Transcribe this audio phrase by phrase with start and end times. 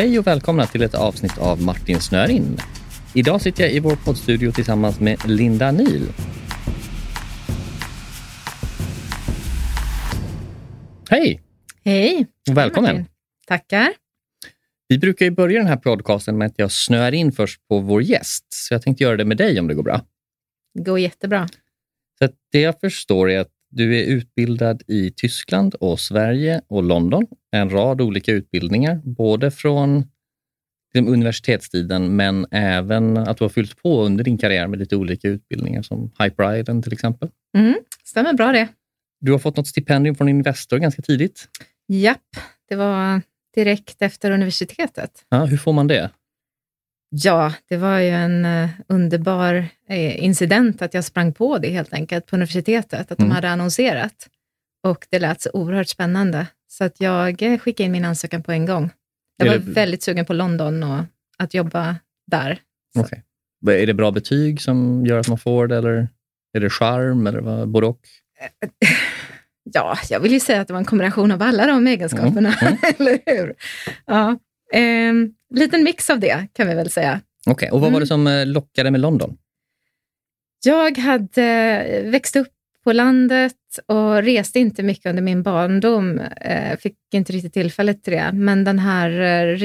[0.00, 2.56] Hej och välkomna till ett avsnitt av Martin snör in.
[3.14, 6.08] Idag sitter jag i vår poddstudio tillsammans med Linda Nil.
[11.10, 11.40] Hej
[11.84, 12.26] Hej!
[12.50, 12.96] och välkommen.
[12.96, 13.12] Martin.
[13.46, 13.88] Tackar.
[14.88, 18.02] Vi brukar ju börja den här podcasten med att jag snöar in först på vår
[18.02, 20.00] gäst, så jag tänkte göra det med dig om det går bra.
[20.74, 21.48] Det går jättebra.
[22.18, 27.26] Så det jag förstår är att du är utbildad i Tyskland och Sverige och London.
[27.50, 30.04] En rad olika utbildningar, både från
[30.98, 35.82] universitetstiden men även att du har fyllt på under din karriär med lite olika utbildningar
[35.82, 37.28] som Hyperiden till exempel.
[37.56, 38.68] Mm, stämmer bra det.
[39.20, 41.48] Du har fått något stipendium från Investor ganska tidigt.
[41.88, 42.36] Japp,
[42.68, 43.22] det var
[43.54, 45.24] direkt efter universitetet.
[45.28, 46.10] Ja, hur får man det?
[47.10, 49.54] Ja, det var ju en eh, underbar
[49.88, 53.34] eh, incident att jag sprang på det helt enkelt på universitetet, att de Mm.
[53.34, 54.28] hade annonserat.
[54.86, 56.46] Och det lät så oerhört spännande.
[56.68, 58.90] Så att jag eh, skickade in min ansökan på en gång.
[59.36, 61.04] Jag Är var det- väldigt sugen på London och
[61.38, 61.96] att jobba
[62.30, 62.58] där.
[62.98, 63.22] Okej.
[63.82, 66.08] Är det bra betyg som gör att man får det eller
[66.52, 68.00] är det charm eller vad, både och?
[69.72, 72.76] Ja, jag vill ju säga att det var en kombination av alla de egenskaperna, Mm,
[72.98, 73.54] eller hur?
[74.06, 74.38] Ja,
[74.72, 77.20] ehm, liten mix av det kan vi väl säga.
[77.46, 78.00] Okej, och vad var Mm.
[78.00, 79.36] det som eh, lockade med London?
[80.64, 82.48] Jag hade växt upp
[82.84, 83.54] på landet
[83.86, 86.18] och reste inte mycket under min barndom.
[86.20, 89.56] Eh, fick inte riktigt tillfälle till det, men den här eh,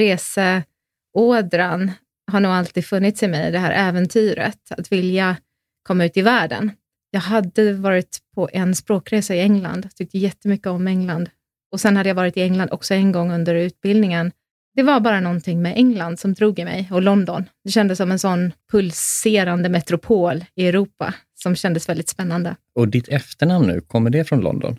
[1.14, 1.92] reseådran
[2.32, 5.36] har nog alltid funnits i mig, det här äventyret, att vilja
[5.82, 6.70] komma ut i världen.
[7.10, 11.30] Jag hade varit på en språkresa i England, tyckte jättemycket om England.
[11.72, 14.32] Och sen hade jag varit i England också en gång under utbildningen.
[14.76, 17.44] Det var bara någonting med England som drog i mig, och London.
[17.64, 22.56] Det kändes som en sån pulserande metropol i Europa, som kändes väldigt spännande.
[22.74, 24.78] Och ditt efternamn nu, kommer det från London?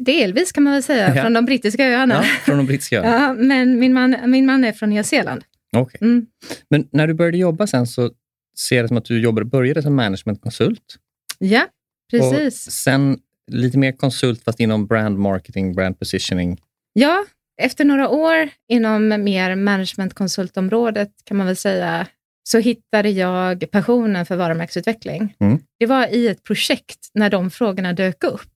[0.00, 1.22] Delvis kan man väl säga, Ja.
[1.22, 2.14] från de brittiska öarna.
[2.14, 3.18] Ja, från de brittiska öarna?
[3.26, 5.44] Ja, men min man, min man är från Nya Zeeland.
[5.76, 5.98] Okej.
[6.00, 6.26] Mm.
[6.70, 8.10] Men när du började jobba sen så
[8.58, 10.96] ser jag det som att du jobbade, började som managementkonsult.
[11.38, 11.66] Ja,
[12.10, 12.66] precis.
[12.66, 13.18] Och sen
[13.50, 16.60] lite mer konsult fast inom brand marketing, brand positioning.
[16.92, 17.24] Ja,
[17.58, 22.06] efter några år inom mer managementkonsultområdet kan man väl säga,
[22.48, 25.34] så hittade jag passionen för varumärkesutveckling.
[25.40, 25.58] Mm.
[25.78, 28.54] Det var i ett projekt när de frågorna dök upp.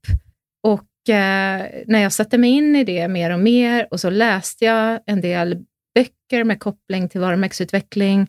[0.62, 4.64] Och eh, när jag satte mig in i det mer och mer och så läste
[4.64, 5.64] jag en del
[5.94, 8.26] böcker med koppling till varumärkesutveckling,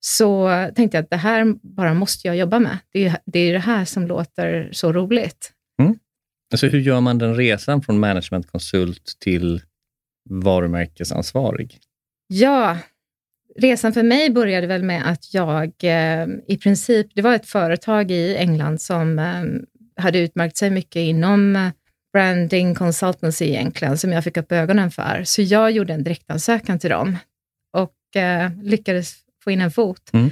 [0.00, 2.78] så tänkte jag att det här bara måste jag jobba med.
[2.92, 5.52] Det är ju det, är det här som låter så roligt.
[6.52, 9.62] Alltså hur gör man den resan från managementkonsult till
[10.30, 11.78] varumärkesansvarig?
[12.26, 12.78] Ja,
[13.56, 18.10] resan för mig började väl med att jag eh, i princip, det var ett företag
[18.10, 21.70] i England som eh, hade utmärkt sig mycket inom
[22.12, 25.22] branding consultancy egentligen, som jag fick upp ögonen för.
[25.24, 27.16] Så jag gjorde en direktansökan till dem
[27.72, 30.10] och eh, lyckades få in en fot.
[30.12, 30.30] Mm.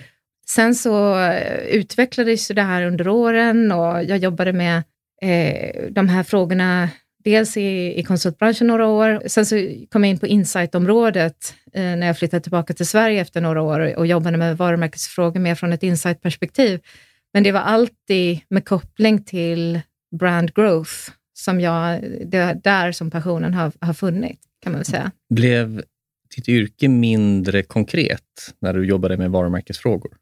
[0.49, 4.83] Sen så eh, utvecklades det här under åren och jag jobbade med
[5.23, 6.89] eh, de här frågorna
[7.31, 9.22] dels i, i konsultbranschen några år.
[9.27, 9.56] Sen så
[9.91, 13.97] kom jag in på insightområdet eh, när jag flyttade tillbaka till Sverige efter några år
[13.99, 16.81] och jobbade med varumärkesfrågor mer från ett insightperspektiv.
[17.34, 19.81] Men det var alltid med koppling till
[20.21, 20.93] brand growth
[21.38, 25.11] som jag, det är där som passionen har, har funnits, kan man väl säga.
[25.34, 25.83] Blev
[26.37, 28.22] ditt yrke mindre konkret
[28.61, 30.12] när du jobbade med varumärkesfrågor?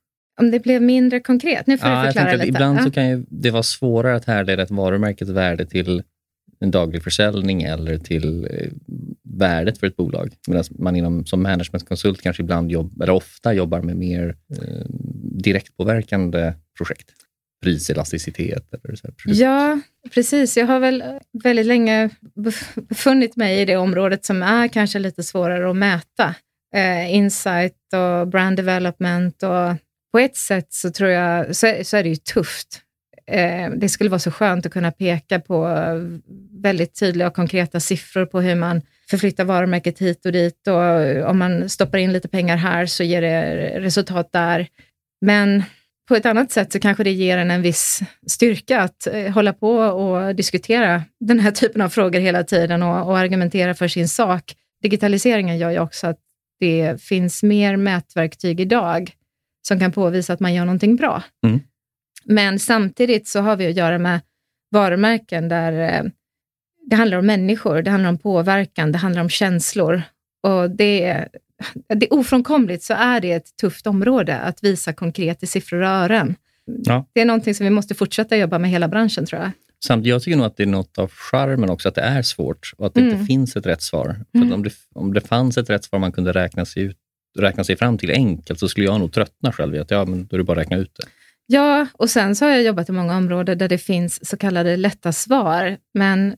[0.40, 2.48] Om det blev mindre konkret, nu får Ja, du förklara lite.
[2.48, 2.82] ibland Ja.
[2.84, 6.02] så kan ju det vara svårare att härleda ett varumärkes värde till
[6.60, 8.68] en daglig försäljning eller till eh,
[9.22, 10.34] värdet för ett bolag.
[10.48, 14.86] Medan man inom, som managementkonsult kanske ibland jobb, eller ofta jobbar med mer eh,
[15.44, 17.10] direktpåverkande projekt.
[17.62, 19.34] Priselasticitet eller så här.
[19.34, 19.80] Ja,
[20.14, 20.56] precis.
[20.56, 21.04] Jag har väl
[21.42, 22.10] väldigt länge
[22.88, 26.34] befunnit mig i det området som är kanske lite svårare att mäta.
[26.74, 29.74] Eh, insight och brand development och
[30.12, 32.82] på ett sätt så tror jag, så, så är det ju tufft.
[33.26, 35.68] Eh, det skulle vara så skönt att kunna peka på
[36.62, 41.38] väldigt tydliga och konkreta siffror på hur man förflyttar varumärket hit och dit och om
[41.38, 44.68] man stoppar in lite pengar här så ger det resultat där.
[45.20, 45.62] Men
[46.08, 49.52] på ett annat sätt så kanske det ger en en viss styrka att eh, hålla
[49.52, 54.08] på och diskutera den här typen av frågor hela tiden och, och argumentera för sin
[54.08, 54.54] sak.
[54.82, 56.18] Digitaliseringen gör ju också att
[56.60, 59.10] det finns mer mätverktyg idag
[59.68, 61.22] som kan påvisa att man gör någonting bra.
[61.46, 61.60] Mm.
[62.24, 64.20] Men samtidigt så har vi att göra med
[64.70, 66.10] varumärken där eh,
[66.90, 70.02] det handlar om människor, det handlar om påverkan, det handlar om känslor.
[70.42, 71.28] Och det är,
[71.94, 75.88] det är ofrånkomligt så är det ett tufft område att visa konkret i siffror och
[75.88, 76.34] ören.
[76.84, 77.06] Ja.
[77.12, 79.50] Det är någonting som vi måste fortsätta jobba med hela branschen tror jag.
[79.84, 82.72] Samt jag tycker nog att det är något av charmen också, att det är svårt
[82.76, 83.12] och att det Mm.
[83.12, 84.04] inte finns ett rätt svar.
[84.32, 84.48] För Mm.
[84.48, 86.96] att om, det, om det fanns ett rätt svar man kunde räkna sig, ut,
[87.38, 90.26] räkna sig fram till enkelt, så skulle jag nog tröttna själv i att ja, men
[90.26, 91.04] då är det bara att räkna ut det.
[91.46, 94.76] Ja, och sen så har jag jobbat i många områden där det finns så kallade
[94.76, 96.36] lätta svar, men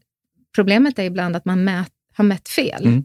[0.58, 2.86] problemet är ibland att man mät, har mätt fel.
[2.86, 3.04] Mm.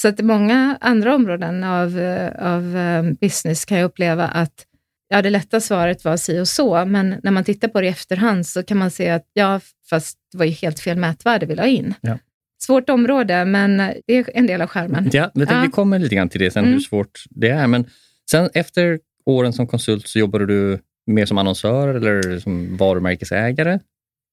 [0.00, 4.66] Så att i många andra områden av, eh, av eh, business kan jag uppleva att
[5.08, 7.90] ja, det lätta svaret var si och så, men när man tittar på det i
[7.90, 9.60] efterhand så kan man se att ja,
[9.90, 11.94] fast det var ju helt fel mätvärde vi la in.
[12.00, 12.18] Ja.
[12.62, 13.76] Svårt område, men
[14.06, 15.10] det är en del av skärmen.
[15.12, 15.62] Ja, men Ja.
[15.62, 16.72] Vi kommer lite grann till det sen, Mm.
[16.72, 17.66] hur svårt det är.
[17.66, 17.84] Men
[18.30, 23.78] sen efter åren som konsult så jobbade du mer som annonsör eller som varumärkesägare?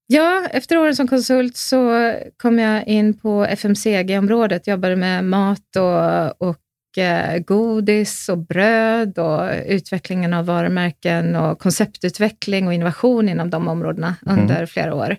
[0.08, 6.50] Ja, efter åren som konsult så kom jag in på FMCG-området, jobbade med mat och,
[6.50, 13.68] och eh, godis och bröd och utvecklingen av varumärken och konceptutveckling och innovation inom de
[13.68, 14.40] områdena Mm.
[14.40, 15.16] under flera år.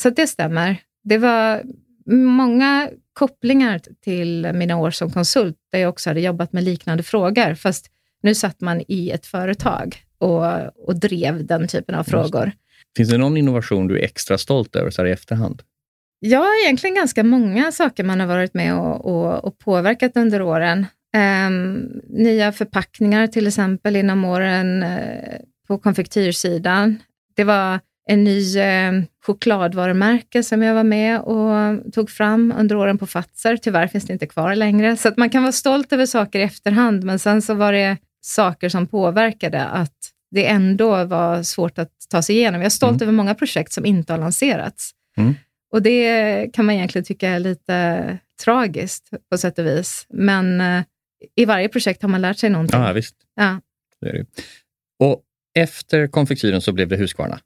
[0.00, 0.76] Så det stämmer.
[1.04, 1.62] Det var
[2.06, 7.54] många kopplingar till mina år som konsult, där jag också hade jobbat med liknande frågor,
[7.54, 7.86] fast
[8.22, 10.44] nu satt man i ett företag och,
[10.86, 12.52] och drev den typen av Just frågor.
[12.96, 15.62] Finns det någon innovation du är extra stolt över så här i efterhand?
[16.20, 20.86] Ja, egentligen ganska många saker man har varit med och, och, och påverkat under åren.
[21.46, 21.74] Um,
[22.08, 25.36] nya förpackningar till exempel inom åren uh,
[25.68, 26.98] på konfektyrsidan.
[27.36, 32.98] Det var en ny uh, chokladvarumärke som jag var med och tog fram under åren
[32.98, 33.56] på Fazer.
[33.56, 34.96] Tyvärr finns det inte kvar längre.
[34.96, 37.96] Så att man kan vara stolt över saker i efterhand, men sen så var det
[38.20, 42.60] saker som påverkade att det ändå var svårt att ta sig igenom.
[42.60, 43.02] Jag är stolt Mm.
[43.02, 44.90] över många projekt som inte har lanserats.
[45.16, 45.34] Mm.
[45.72, 50.06] Och det kan man egentligen tycka är lite tragiskt på sätt och vis.
[50.08, 50.82] Men eh,
[51.36, 52.80] i varje projekt har man lärt sig någonting.
[52.80, 53.14] Ja, visst.
[53.34, 53.60] Ja,
[54.00, 54.26] Det är det.
[54.98, 55.22] Och
[55.54, 57.40] efter konfektyren så blev det Husqvarna.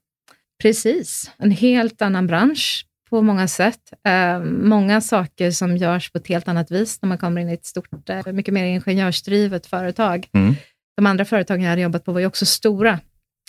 [0.61, 1.31] precis.
[1.37, 3.79] En helt annan bransch på många sätt.
[4.07, 7.53] Eh, många saker som görs på ett helt annat vis när man kommer in i
[7.53, 10.27] ett stort, eh, mycket mer ingenjörsdrivet företag.
[10.33, 10.55] Mm.
[10.97, 12.99] De andra företagen jag hade jobbat på var ju också stora,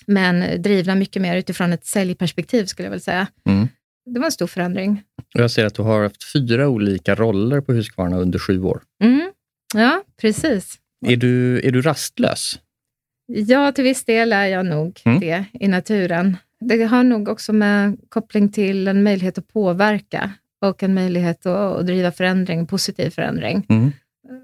[0.06, 3.26] men drivna mycket mer utifrån ett säljperspektiv skulle jag väl säga.
[3.48, 3.68] Mm.
[4.06, 5.02] Det var en stor förändring.
[5.32, 8.82] Jag ser att du har haft fyra olika roller på Husqvarna under sju år.
[9.02, 9.30] Mm.
[9.74, 10.78] Ja, precis.
[11.06, 12.58] Är du, är du rastlös?
[13.26, 15.20] Ja, till viss del är jag nog Mm.
[15.20, 16.36] det i naturen.
[16.60, 21.78] Det har nog också med koppling till en möjlighet att påverka och en möjlighet att,
[21.80, 23.66] att driva förändring, positiv förändring.
[23.68, 23.92] Mm.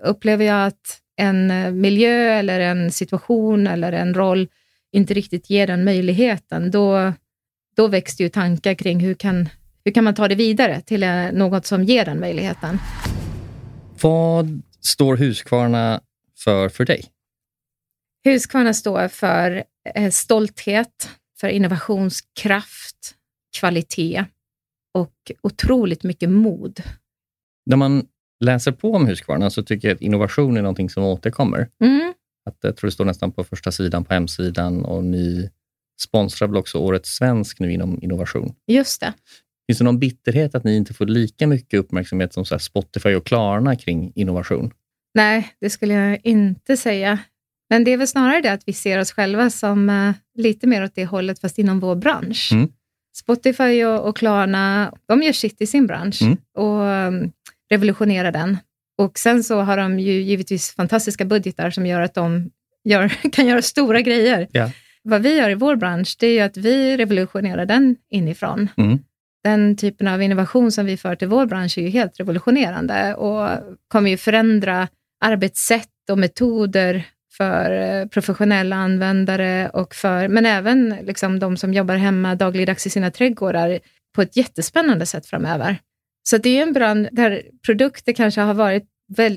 [0.05, 4.49] Upplever jag att en eh, miljö eller en situation eller en roll
[4.93, 7.13] inte riktigt ger den möjligheten, då,
[7.77, 9.49] då väcks det ju tankar kring hur kan,
[9.85, 12.79] hur kan man ta det vidare till eh, något som ger den möjligheten.
[14.03, 16.01] Vad står Husqvarna
[16.39, 17.05] för för dig?
[18.25, 21.11] Husqvarna står för eh, stolthet,
[21.41, 23.15] för innovationskraft,
[23.59, 24.25] kvalitet
[24.95, 26.83] och otroligt mycket mod.
[27.67, 28.07] När man
[28.45, 31.69] läser på om Husqvarna så tycker jag att innovation är någonting som återkommer.
[31.85, 32.13] Mm.
[32.51, 35.51] Att jag tror det står nästan på första sidan på hemsidan och ni
[36.01, 38.55] sponsrar väl också Årets svensk nu inom innovation.
[38.67, 39.13] Just det.
[39.67, 43.77] Finns det någon bitterhet att ni inte får lika mycket uppmärksamhet som Spotify och Klarna
[43.77, 44.71] kring innovation?
[45.15, 47.19] Nej, det skulle jag inte säga.
[47.71, 50.85] Men det är väl snarare det att vi ser oss själva som eh, lite mer
[50.85, 52.51] åt det hållet, fast inom vår bransch.
[52.53, 52.69] Mm.
[53.17, 56.37] Spotify och, och Klarna, de gör shit i sin bransch Mm.
[56.57, 56.83] och
[57.73, 58.59] revolutionerar den.
[58.99, 62.51] Och sen så har de ju givetvis fantastiska budgetar som gör att de
[62.85, 64.49] gör, kan göra stora grejer.
[64.53, 64.71] Ja.
[65.03, 68.69] Vad vi gör i vår bransch, det är ju att vi revolutionerar den inifrån.
[68.77, 68.99] Mm.
[69.45, 73.49] Den typen av innovation som vi för till vår bransch är ju helt revolutionerande och
[73.89, 74.89] kommer ju förändra
[75.25, 81.95] arbetssätt och metoder för eh, professionella användare, och för, men även liksom de som jobbar
[81.95, 83.79] hemma dagligdags i sina trädgårdar
[84.15, 85.79] på ett jättespännande sätt framöver.
[86.23, 88.85] Så det är ju en bransch där produkter kanske har varit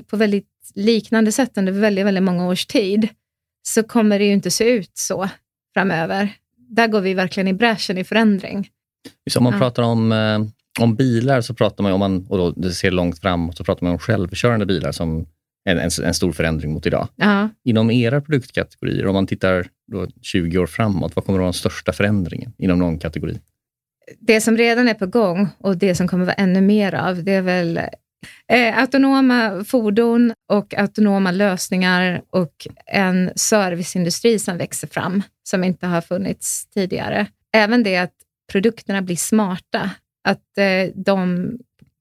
[0.06, 3.08] på väldigt liknande sätt under väldigt, väldigt många års tid,
[3.68, 5.28] så kommer det ju inte se ut så
[5.74, 6.32] framöver.
[6.68, 8.68] Där går vi verkligen i bräschen i förändring.
[9.36, 9.58] Om man Ja.
[9.58, 10.40] pratar om, eh,
[10.80, 13.92] om bilar, så pratar man, om man, och då ser långt framåt, så pratar man
[13.92, 15.26] om självkörande bilar som
[15.68, 17.08] en, en, en stor förändring mot idag.
[17.16, 17.48] Ja.
[17.64, 21.52] Inom era produktkategorier, om man tittar då 20 år framåt, vad kommer att vara den
[21.52, 23.38] största förändringen inom någon kategori?
[24.20, 27.32] Det som redan är på gång och det som kommer vara ännu mer av, det
[27.32, 27.80] är väl
[28.52, 36.00] eh, autonoma fordon och autonoma lösningar och en serviceindustri som växer fram, som inte har
[36.00, 37.26] funnits tidigare.
[37.52, 38.14] Även det att
[38.52, 39.90] produkterna blir smarta,
[40.28, 41.50] att eh, de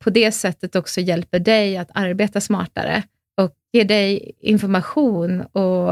[0.04, 3.04] på det sättet också hjälper dig att arbeta smartare
[3.38, 5.89] och ger dig information och,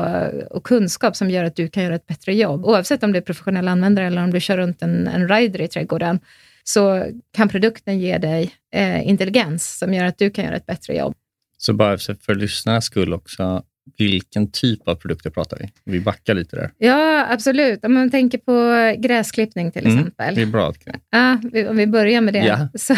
[0.52, 2.66] och kunskap som gör att du kan göra ett bättre jobb.
[2.66, 5.68] Oavsett om du är professionell användare eller om du kör runt en, en rider i
[5.68, 6.20] trädgården,
[6.64, 10.96] så kan produkten ge dig eh, intelligens som gör att du kan göra ett bättre
[10.96, 11.14] jobb.
[11.58, 13.64] Så bara för lyssnarnas skull också,
[13.98, 15.70] vilken typ av produkter pratar vi?
[15.92, 16.72] Vi backar lite där.
[16.78, 17.86] Ja, absolut.
[17.86, 20.36] Om man tänker på gräsklippning till Mm, exempel.
[20.36, 20.74] Det är bra.
[21.10, 22.46] Ja, vi- om vi börjar med det.
[22.46, 22.68] Ja.
[22.76, 22.96] Så,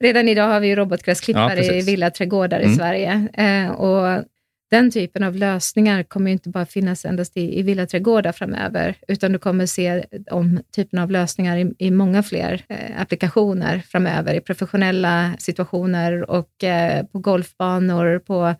[0.00, 2.76] redan idag har vi robotgräsklippare Ja, i villaträdgårdar i Mm.
[2.76, 3.28] Sverige.
[3.34, 4.24] Eh, och
[4.70, 9.38] den typen av lösningar kommer inte bara finnas endast i, i villaträdgårdar framöver, utan du
[9.38, 15.32] kommer se om typen av lösningar i, i många fler eh, applikationer framöver, i professionella
[15.38, 18.54] situationer och eh, på golfbanor, på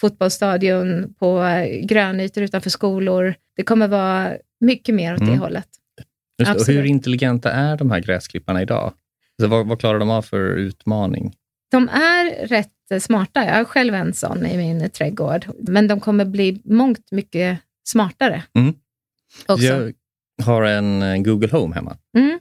[0.00, 3.34] fotbollsstadion, på eh, grönytor utanför skolor.
[3.56, 5.38] Det kommer vara mycket mer åt det Mm.
[5.38, 5.68] hållet.
[5.98, 6.44] Just, det.
[6.44, 6.78] och Absolut.
[6.80, 8.92] hur intelligenta är de här gräsklipparna idag?
[9.40, 11.34] Så vad, vad klarar de av för utmaning?
[11.70, 13.44] De är rätt smarta.
[13.44, 18.42] Jag har själv en sån i min trädgård, men de kommer bli mångt mycket smartare.
[18.54, 18.74] Mm.
[19.58, 19.92] Jag
[20.44, 21.96] har en Google Home hemma.
[22.18, 22.38] Mm.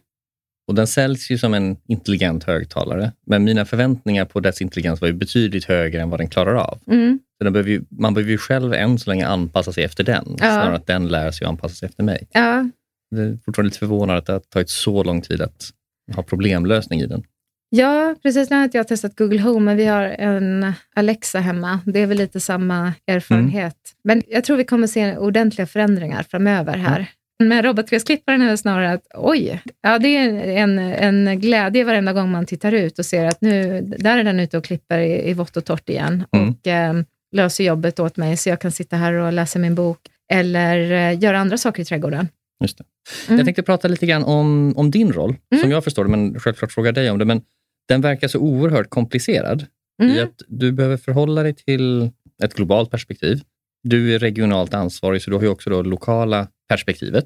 [0.67, 5.07] Och Den säljs ju som en intelligent högtalare, men mina förväntningar på dess intelligens var
[5.07, 6.79] ju betydligt högre än vad den klarar av.
[6.91, 7.19] Mm.
[7.43, 10.67] Så behöver ju, man behöver ju själv än så länge anpassa sig efter den, snarare
[10.67, 12.27] än att den lär sig att anpassa sig efter mig.
[12.31, 12.69] Ja,
[13.15, 15.69] Det är fortfarande lite förvånande att det har tagit så lång tid att
[16.15, 17.23] ha problemlösning i den.
[17.69, 18.49] ja, precis.
[18.49, 21.79] Nu har inte jag testat Google Home, men vi har en Alexa hemma.
[21.85, 23.75] Det är väl lite samma erfarenhet.
[24.03, 27.05] Men jag tror vi kommer se ordentliga förändringar framöver här.
[27.43, 32.31] Med robotgräsklipparen är det snarare att oj, ja, det är en, en glädje varenda gång
[32.31, 35.33] man tittar ut och ser att nu, där är den ute och klipper i, i
[35.33, 36.49] vått och torrt igen Mm.
[36.49, 36.93] och eh,
[37.35, 39.99] löser jobbet åt mig så jag kan sitta här och läsa min bok
[40.33, 42.27] eller eh, göra andra saker i trädgården.
[42.61, 42.79] Just.
[43.27, 43.37] Mm.
[43.37, 45.61] Jag tänkte prata lite grann om, om din roll, Mm.
[45.61, 47.25] som jag förstår det, men självklart fråga dig om det.
[47.25, 47.41] Men
[47.87, 49.65] den verkar så oerhört komplicerad
[50.03, 50.23] i Mm.
[50.23, 52.11] att du behöver förhålla dig till
[52.43, 53.41] ett globalt perspektiv.
[53.83, 57.25] Du är regionalt ansvarig, så du har ju också det lokala perspektivet.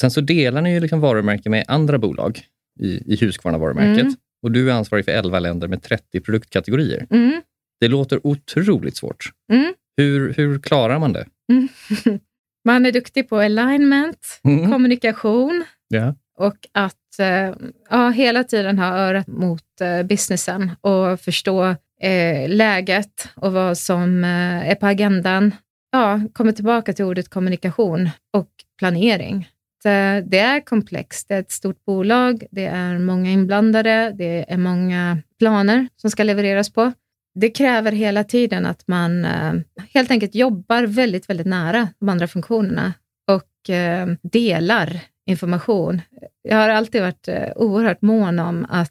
[0.00, 2.40] Sen så delar ni ju liksom varumärke med andra bolag
[2.80, 4.00] i, i Husqvarna-varumärket.
[4.00, 4.14] Mm.
[4.42, 7.06] Och du är ansvarig för 11 länder med 30 produktkategorier.
[7.10, 7.42] Mm.
[7.80, 9.30] Det låter otroligt svårt.
[9.52, 9.74] Mm.
[9.96, 11.26] Hur, hur klarar man det?
[12.64, 14.70] Man är duktig på alignment, Mm.
[14.72, 16.14] kommunikation Ja.
[16.38, 17.54] och att eh,
[17.90, 21.64] ja, hela tiden ha örat mot eh, businessen och förstå
[22.02, 25.54] eh, läget och vad som eh, är på agendan.
[25.92, 29.48] Ja, kommer tillbaka till ordet kommunikation och planering.
[29.84, 31.28] Det, det är komplext.
[31.28, 36.22] Det är ett stort bolag, det är många inblandade, det är många planer som ska
[36.22, 36.92] levereras på.
[37.40, 39.52] Det kräver hela tiden att man eh,
[39.94, 42.92] helt enkelt jobbar väldigt, väldigt nära de andra funktionerna
[43.30, 46.00] och eh, delar information.
[46.42, 48.90] Jag har alltid varit eh, oerhört mån om att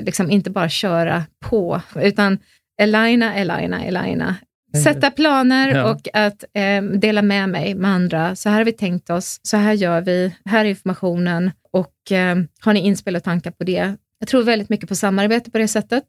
[0.00, 2.38] liksom inte bara köra på, utan
[2.82, 4.36] aligna, aligna, aligna.
[4.84, 5.90] Sätta planer Ja.
[5.90, 8.36] och att eh, dela med mig med andra.
[8.36, 12.36] Så här har vi tänkt oss, så här gör vi, här är informationen och eh,
[12.60, 13.94] har ni inspel och tankar på det?
[14.18, 16.04] Jag tror väldigt mycket på samarbete på det sättet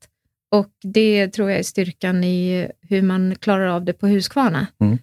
[0.51, 4.97] och det tror jag är styrkan i hur man klarar av det på Husqvarna Mm.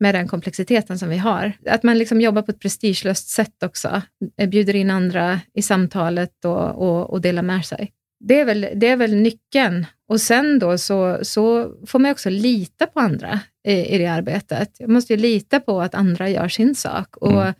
[0.00, 1.52] med den komplexiteten som vi har.
[1.66, 4.02] Att man liksom jobbar på ett prestigelöst sätt också,
[4.36, 7.92] Eh, bjuder in andra i samtalet och, och, och delar med sig.
[8.24, 9.86] Det är väl, det är väl nyckeln.
[10.08, 14.70] Och sen då så, så får man också lita på andra i, i det arbetet.
[14.78, 17.54] Jag måste ju lita på att andra gör sin sak och, Mm.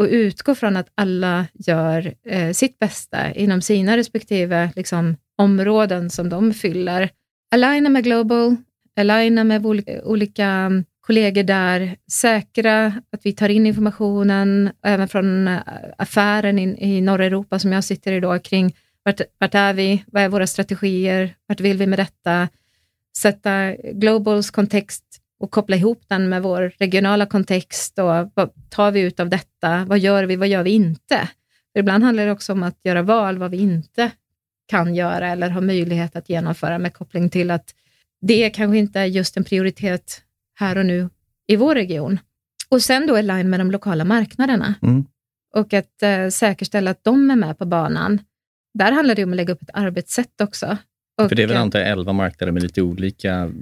[0.00, 6.28] och utgå från att alla gör eh, sitt bästa inom sina respektive liksom, områden som
[6.28, 7.10] de fyller.
[7.54, 8.56] Aligna med Global,
[8.96, 9.66] aligna med
[10.04, 15.60] olika, mm, kollegor där, säkra att vi tar in informationen, även från eh,
[15.98, 20.04] affären in, i norra Europa som jag sitter i då, kring vart, vart är vi,
[20.06, 22.48] vad är våra strategier, vart vill vi med detta?
[23.18, 25.04] Sätta Globals kontext
[25.40, 29.84] och koppla ihop den med vår regionala kontext och vad tar vi ut av detta?
[29.84, 31.28] Vad gör vi, vad gör vi inte?
[31.72, 34.10] För ibland handlar det också om att göra val vad vi inte
[34.66, 37.74] kan göra eller har möjlighet att genomföra med koppling till att
[38.20, 40.22] det kanske inte är just en prioritet
[40.58, 41.08] här och nu
[41.46, 42.18] i vår region.
[42.68, 45.04] Och sen då align med de lokala marknaderna Mm.
[45.54, 48.18] och att eh, säkerställa att de är med på banan.
[48.74, 50.76] Där handlar det om att lägga upp ett arbetssätt också.
[51.22, 53.52] Och, För det är väl eh, antar jag 11 marknader med lite olika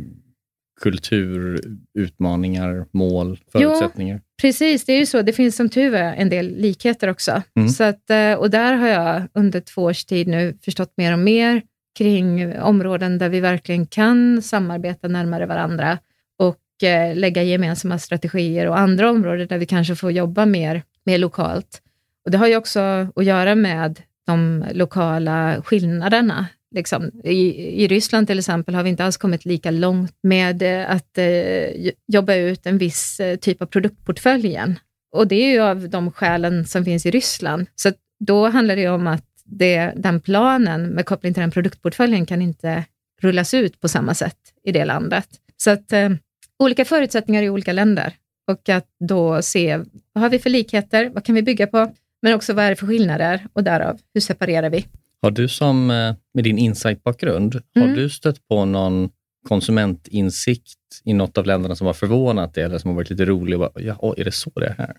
[0.80, 1.60] kultur,
[1.98, 4.20] utmaningar, mål, förutsättningar.
[4.40, 5.22] Precis, det är ju så.
[5.22, 7.42] Det finns som tur är en del likheter också.
[7.56, 7.68] Mm.
[7.68, 11.18] Så att, eh, och där har jag under två års tid nu förstått mer och
[11.18, 11.62] mer
[11.98, 15.98] kring områden där vi verkligen kan samarbeta närmare varandra
[16.38, 21.18] och eh, lägga gemensamma strategier och andra områden där vi kanske får jobba mer, mer
[21.18, 21.80] lokalt.
[22.24, 22.80] Och Det har ju också
[23.16, 26.46] att göra med de lokala skillnaderna.
[26.74, 27.10] Liksom.
[27.24, 31.18] I, I Ryssland till exempel har vi inte alls kommit lika långt med eh, att
[31.18, 34.78] eh, jobba ut en viss eh, typ av produktportföljen.
[35.12, 37.66] Och det är ju av de skälen som finns i Ryssland.
[37.74, 37.92] Så
[38.24, 42.84] då handlar det om att det, den planen med koppling till den produktportföljen kan inte
[43.20, 45.28] rullas ut på samma sätt i det landet.
[45.56, 46.10] Så att eh,
[46.58, 48.14] olika förutsättningar i olika länder
[48.50, 49.76] och att då se
[50.12, 52.76] vad har vi för likheter, vad kan vi bygga på, men också vad är det
[52.76, 54.86] för skillnader och därav hur separerar vi?
[55.24, 57.88] Har du som, eh, med din insight-bakgrund, mm.
[57.88, 59.10] har du stött på någon
[59.48, 63.58] konsumentinsikt i något av länderna som har förvånat dig eller som har varit lite rolig?
[63.74, 64.96] ja, är det så det är här?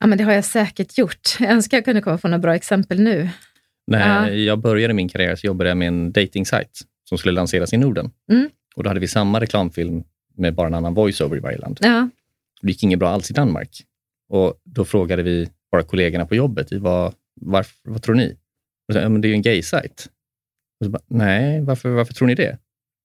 [0.00, 1.36] Ja, men det har jag säkert gjort.
[1.40, 3.28] Jag önskar jag kunde komma på några bra exempel nu.
[3.86, 4.30] När ja.
[4.30, 6.46] jag började min karriär så jobbade jag med en dating
[7.08, 8.10] som skulle lanseras i Norden.
[8.32, 8.48] Mm.
[8.76, 10.04] Och Då hade vi samma reklamfilm
[10.36, 11.78] med bara en annan voiceover i varje land.
[11.82, 12.08] Ja.
[12.62, 13.82] Det gick inget bra alls i Danmark.
[14.28, 18.36] Och Då frågade vi våra kollegorna på jobbet, vad, varför, vad tror ni?
[18.92, 20.10] Så, ja, men det är ju en gay-sajt.
[21.06, 22.58] Nej, varför, varför tror ni det?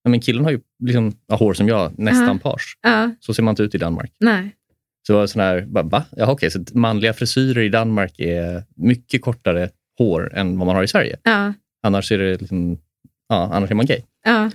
[0.04, 2.52] Ja, men killen har ju liksom, ja, hår som jag, nästan ja.
[2.52, 2.78] pars.
[2.82, 3.12] Ja.
[3.20, 4.12] Så ser man inte ut i Danmark.
[4.20, 4.56] Nej.
[5.08, 6.06] Så sån här, va?
[6.12, 10.84] Jaha, okej, så manliga frisyrer i Danmark är mycket kortare hår än vad man har
[10.84, 11.18] i Sverige.
[11.24, 11.54] Ja.
[11.84, 12.78] Annars är det liksom,
[13.30, 14.02] ja, annars är man gay.
[14.26, 14.46] Ja.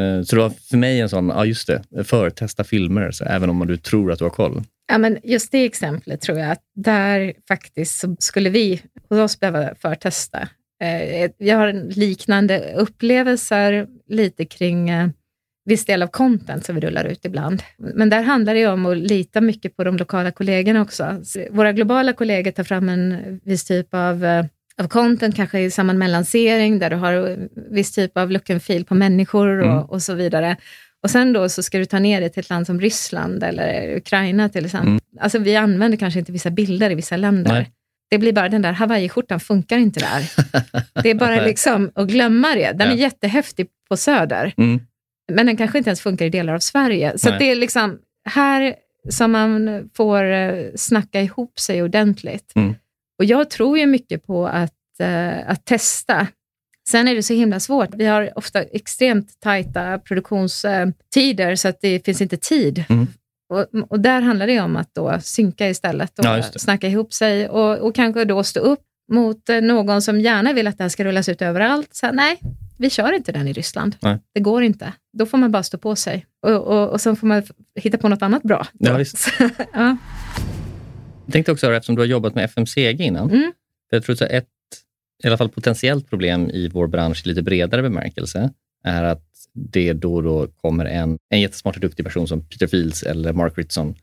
[0.00, 3.50] Eh, så det var för mig en sån, ja just det, förtesta filmer, så även
[3.50, 4.62] om du tror att du har koll.
[4.92, 9.74] Ja, men just det exemplet tror jag att där faktiskt skulle vi hos oss behöva
[9.74, 10.48] förtesta.
[10.80, 15.08] Eh, jag har liknande upplevelser lite kring eh,
[15.64, 17.62] viss del av content som vi rullar ut ibland.
[17.78, 21.22] Men där handlar det om att lita mycket på de lokala kollegorna också.
[21.50, 24.44] Våra globala kollegor tar fram en viss typ av, eh,
[24.78, 27.36] av content, kanske i samband med lansering, där du har
[27.70, 29.84] viss typ av look and feel på människor och, mm.
[29.84, 30.56] och så vidare.
[31.02, 33.96] Och sen då så ska du ta ner det till ett land som Ryssland eller
[33.96, 34.88] Ukraina till exempel.
[34.88, 35.00] Mm.
[35.20, 37.52] Alltså vi använder kanske inte vissa bilder i vissa länder.
[37.52, 37.70] Nej.
[38.10, 40.30] Det blir bara, den där hawaiiskjortan funkar inte där.
[41.02, 42.72] Det är bara liksom att glömma det.
[42.72, 42.94] Den ja.
[42.94, 44.80] är jättehäftig på Söder, mm.
[45.32, 47.18] men den kanske inte ens funkar i delar av Sverige.
[47.18, 47.98] Så det är liksom
[48.30, 48.74] här
[49.08, 52.52] som man får eh, snacka ihop sig ordentligt.
[52.56, 52.74] Mm.
[53.18, 56.26] Och jag tror ju mycket på att, uh, att testa.
[56.88, 57.94] Sen är det så himla svårt.
[57.94, 63.06] Vi har ofta extremt tajta produktionstider, så att det finns inte tid mm.
[63.48, 67.48] Och, och, där handlar det om att då synka istället och ja, snacka ihop sig
[67.48, 68.80] och, och kanske då stå upp
[69.12, 71.88] mot eh, någon som gärna vill att det här ska rullas ut överallt.
[71.92, 72.40] Så nej,
[72.78, 73.96] vi kör inte den i Ryssland.
[74.02, 74.18] Nej.
[74.34, 74.92] Det går inte.
[75.12, 77.42] Då får man bara stå på sig och, och, och sen får man
[77.74, 78.66] hitta på något annat bra.
[78.72, 79.28] Ja, visst.
[79.72, 79.96] ja.
[81.24, 83.52] Jag tänkte också, eftersom du har jobbat med FMCG innan, mm.
[83.90, 84.46] jag tror att ett
[85.24, 88.50] i alla fall potentiellt problem i vår bransch i lite bredare bemärkelse
[88.84, 92.66] är att det då och då kommer en, en jättesmart och duktig person som Peter
[92.66, 93.94] Fields eller Mark Ritson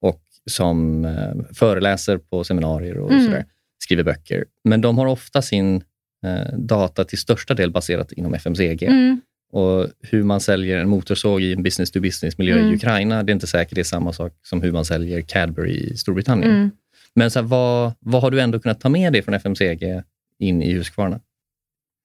[0.00, 3.24] och som eh, föreläser på seminarier och mm.
[3.24, 3.44] sådär,
[3.78, 4.44] skriver böcker.
[4.64, 5.82] Men de har ofta sin
[6.26, 8.82] eh, data till största del baserat inom FMCG.
[8.82, 9.20] Mm.
[9.52, 12.72] Och hur man säljer en motorsåg i en business-to-business-miljö mm.
[12.72, 15.72] i Ukraina, det är inte säkert det är samma sak som hur man säljer Cadbury
[15.72, 16.50] i Storbritannien.
[16.50, 16.70] Mm.
[17.14, 20.02] Men så här, vad, vad har du ändå kunnat ta med dig från FMCG
[20.38, 21.20] in i Husqvarna?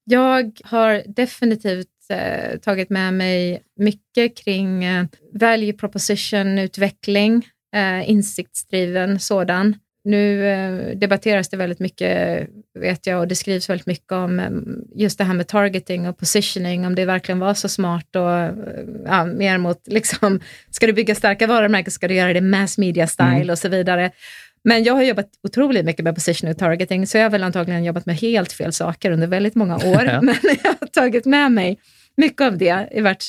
[0.04, 9.76] Jag har definitivt eh, tagit med mig mycket kring eh, value proposition-utveckling, eh, insiktsdriven sådan.
[10.04, 12.48] Nu eh, debatteras det väldigt mycket,
[12.80, 14.50] vet jag, och det skrivs väldigt mycket om eh,
[14.96, 18.54] just det här med targeting och positioning, om det verkligen var så smart och eh,
[19.06, 20.40] ja, mer mot, liksom,
[20.72, 23.50] ska du bygga starka varumärken ska du göra det mass media style mm.
[23.50, 24.12] och så vidare.
[24.64, 27.84] Men jag har jobbat otroligt mycket med positioning och targeting, så jag har väl antagligen
[27.84, 30.20] jobbat med helt fel saker under väldigt många år.
[30.22, 31.80] Men jag har tagit med mig
[32.18, 33.24] mycket av det i vart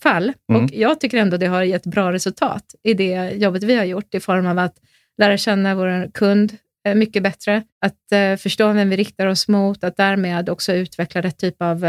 [0.00, 0.32] fall.
[0.50, 0.64] Mm.
[0.64, 4.14] Och jag tycker ändå det har gett bra resultat i det jobbet vi har gjort
[4.14, 4.74] i form av att
[5.18, 6.56] lära känna vår kund
[6.86, 11.20] eh, mycket bättre, att uh, förstå vem vi riktar oss mot, att därmed också utveckla
[11.20, 11.86] rätt typ av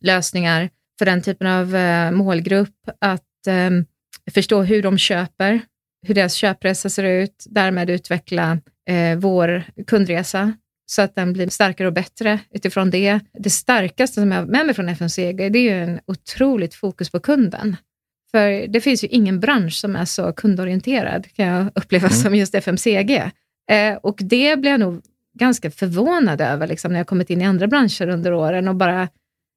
[0.00, 1.76] lösningar för den typen av
[2.12, 3.84] målgrupp, att um,
[4.30, 5.60] förstå hur de köper,
[6.06, 8.58] hur deras köpresa ser ut, därmed utveckla
[9.18, 10.52] vår kundresa
[10.86, 13.20] så att den blir starkare och bättre utifrån det.
[13.32, 17.10] Det starkaste som jag har med mig från FMCG, det är ju en otroligt fokus
[17.10, 17.76] på kunden.
[18.30, 22.18] För det finns ju ingen bransch som är så kundorienterad, kan jag uppleva, mm.
[22.18, 23.10] som just FMCG.
[23.70, 25.02] Eh, och det blir jag nog
[25.38, 29.08] ganska förvånad över liksom, när jag kommit in i andra branscher under åren och bara,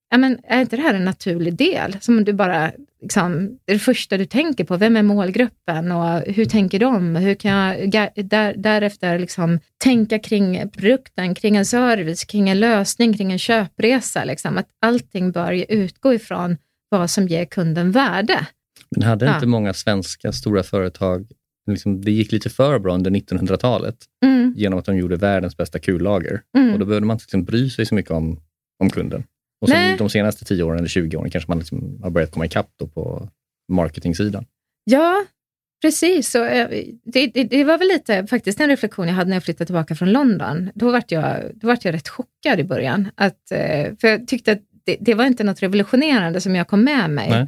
[0.09, 1.97] ja, men är inte det här en naturlig del?
[2.01, 6.45] Som du bara, liksom, det, det första du tänker på, vem är målgruppen och hur
[6.45, 7.15] tänker de?
[7.15, 13.13] Hur kan jag där, därefter liksom, tänka kring produkten, kring en service, kring en lösning,
[13.13, 14.23] kring en köpresa?
[14.23, 16.57] Liksom, att allting bör utgå ifrån
[16.89, 18.47] vad som ger kunden värde.
[18.95, 19.35] Men hade ja.
[19.35, 21.27] inte många svenska stora företag,
[21.71, 23.95] liksom, det gick lite för bra under 1900-talet
[24.25, 24.53] mm.
[24.57, 26.41] genom att de gjorde världens bästa kullager.
[26.57, 26.73] Mm.
[26.73, 28.39] Och då behövde man inte liksom bry sig så mycket om,
[28.79, 29.23] om kunden.
[29.61, 32.45] Och sen de senaste 10 åren eller 20 åren kanske man liksom har börjat komma
[32.45, 33.29] ikapp då på
[33.71, 34.45] marketingsidan.
[34.83, 35.25] Ja,
[35.81, 36.69] Precis, så, eh,
[37.03, 39.95] det, det, det, var väl lite faktiskt en reflektion jag hade när jag flyttade tillbaka
[39.95, 40.71] från London.
[40.75, 43.11] Då var jag, då jag rätt chockad i början.
[43.15, 46.83] Att, eh, för jag tyckte att det, det var inte något revolutionerande som jag kom
[46.83, 47.29] med mig.
[47.29, 47.47] Nej.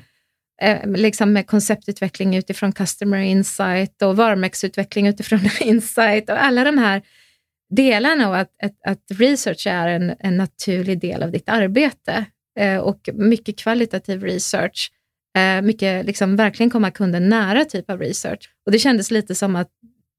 [0.62, 7.02] Eh, liksom med konceptutveckling utifrån customer insight och varumärkesutveckling utifrån insight och alla de här
[7.71, 12.25] delar nog att, att, att research är en, en, naturlig del av ditt arbete
[12.60, 14.91] eh, och mycket kvalitativ research,
[15.38, 18.49] eh, mycket liksom verkligen komma kunden nära typ av research.
[18.65, 19.69] Och det kändes lite som att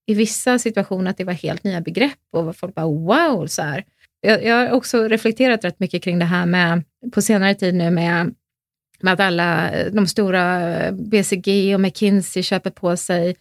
[0.06, 3.84] i vissa situationer att det var helt nya begrepp och folk bara wow, så här.
[4.20, 7.90] Jag, jag har också reflekterat rätt mycket kring det här med, på senare tid nu
[7.90, 8.34] med
[9.02, 13.36] med att alla eh, de stora eh, BCG och McKinsey köper på sig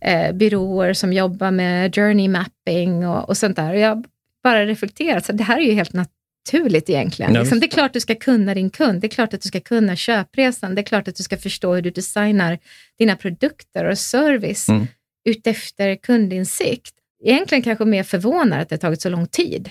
[0.00, 3.72] eh, byråer som jobbar med journey mapping och, och sånt där.
[3.72, 4.04] Och jag
[4.42, 7.32] bara reflekterat, så det här är ju helt naturligt egentligen.
[7.32, 9.60] Liksom, det är klart du ska kunna din kund, det är klart att du ska
[9.60, 12.58] kunna köpresan, det är klart att du ska förstå hur du designar
[12.98, 14.86] dina produkter och service mm.
[15.28, 16.94] utefter kundinsikt.
[17.24, 19.70] Egentligen kanske mer förvånar att det har tagit så lång tid.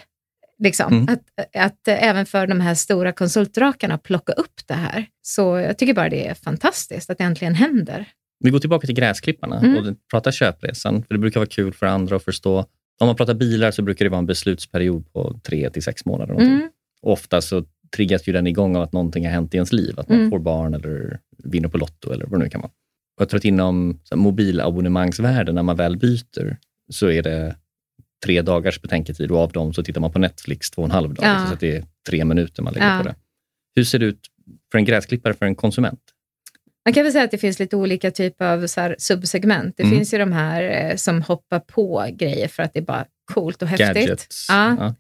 [0.60, 0.94] Liksom.
[0.94, 1.14] Mm.
[1.14, 5.06] Att, att även för de här stora konsultdrakarna plocka upp det här.
[5.22, 8.06] Så jag tycker bara det är fantastiskt att det äntligen händer.
[8.44, 9.78] Vi går tillbaka till gräsklipparna mm.
[9.78, 11.04] och pratar köpresan.
[11.04, 12.66] För Det brukar vara kul för andra att förstå.
[13.00, 16.34] Om man pratar bilar så brukar det vara en beslutsperiod på tre till sex månader.
[16.34, 16.70] Mm.
[17.02, 17.64] ofta så
[17.96, 20.00] triggas ju den igång av att någonting har hänt i ens liv.
[20.00, 20.30] Att man mm.
[20.30, 22.72] får barn eller vinner på Lotto eller vad det nu kan vara.
[23.20, 26.58] jag tror att inom mobilabonnemangsvärlden, när man väl byter,
[26.92, 27.56] så är det
[28.26, 31.14] tre dagars betänketid och av dem så tittar man på Netflix två och en halv
[31.14, 31.26] dag.
[31.26, 31.48] Ja.
[31.50, 32.98] Så det är tre minuter man lägger ja.
[32.98, 33.16] på det.
[33.76, 34.28] Hur ser det ut
[34.72, 36.02] för en gräsklippare, för en konsument?
[36.86, 39.78] Man kan väl säga att det finns lite olika typer av så subsegment.
[39.78, 39.98] Det mm.
[39.98, 43.62] finns ju de här eh, som hoppar på grejer för att det är bara coolt
[43.62, 43.96] och häftigt.
[43.96, 44.46] Gadgets.
[44.50, 44.76] Ja.
[44.80, 44.96] ja.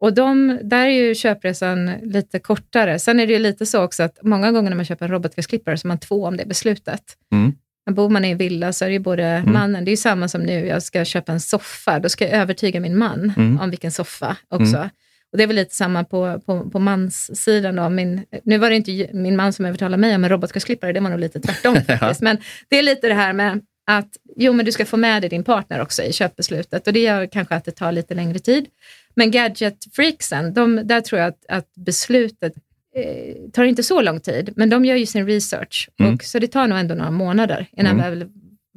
[0.00, 2.98] Och de, där är ju köpresan lite kortare.
[2.98, 5.76] Sen är det ju lite så också att många gånger när man köper en robotgräsklippare
[5.78, 7.02] så är man två om det beslutet.
[7.32, 7.52] Mm.
[7.86, 9.52] Men bor man i en villa så är det ju både mm.
[9.52, 12.32] mannen, det är ju samma som nu, jag ska köpa en soffa, då ska jag
[12.32, 13.60] övertyga min man mm.
[13.60, 14.90] om vilken soffa också.
[15.34, 17.76] Och Det är väl lite samma på, på, på manssidan.
[17.76, 17.88] Då.
[17.88, 21.10] Min, nu var det inte min man som övertalade mig om en robotgräsklippare, det var
[21.10, 22.22] nog lite tvärtom faktiskt.
[22.22, 25.30] Men det är lite det här med att jo, men du ska få med dig
[25.30, 28.66] din partner också i köpbeslutet och det gör kanske att det tar lite längre tid.
[29.14, 32.52] Men gadget-freaksen, de, där tror jag att, att beslutet
[32.96, 35.88] eh, tar inte så lång tid, men de gör ju sin research.
[36.00, 36.14] Mm.
[36.14, 38.18] Och, så det tar nog ändå några månader innan mm.
[38.18, 38.26] vi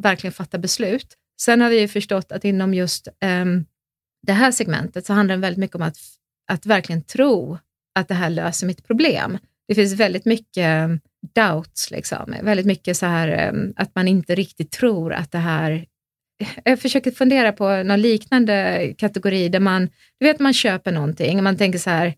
[0.02, 1.08] verkligen fattar beslut.
[1.42, 3.08] Sen har vi ju förstått att inom just
[3.42, 3.66] um,
[4.28, 5.98] det här segmentet så handlar det väldigt mycket om att,
[6.48, 7.58] att verkligen tro
[8.00, 9.38] att det här löser mitt problem.
[9.68, 10.90] Det finns väldigt mycket
[11.36, 12.36] doubts, liksom.
[12.42, 15.86] väldigt mycket så här um, att man inte riktigt tror att det här
[16.64, 21.44] jag försöker fundera på någon liknande kategori där man, du vet man köper någonting och
[21.44, 22.14] man tänker så här,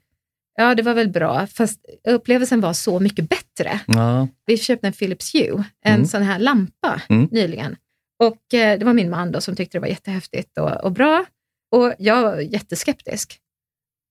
[0.55, 3.79] Ja, det var väl bra, fast upplevelsen var så mycket bättre.
[3.87, 4.27] Ja.
[4.45, 6.05] Vi köpte en Philips Hue, en mm.
[6.05, 7.27] sån här lampa mm.
[7.31, 7.75] nyligen.
[8.23, 11.25] Och eh, Det var min man då som tyckte det var jättehäftigt och, och bra.
[11.71, 13.39] Och jag var jätteskeptisk.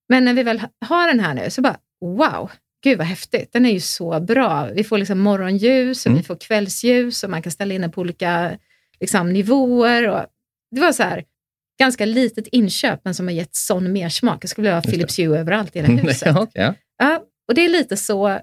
[0.09, 2.51] Men när vi väl har den här nu så bara, wow,
[2.83, 3.53] gud vad häftigt.
[3.53, 4.69] Den är ju så bra.
[4.73, 6.17] Vi får liksom morgonljus och mm.
[6.17, 8.57] vi får kvällsljus och man kan ställa in den på olika
[8.99, 10.07] liksom, nivåer.
[10.07, 10.25] Och
[10.71, 11.23] det var så här,
[11.79, 14.43] ganska litet inköp, men som har gett sån mersmak.
[14.43, 16.31] Jag skulle vilja ha Philips Hue överallt i hela huset.
[16.35, 16.73] ja, okay.
[16.97, 18.39] ja, och det är lite så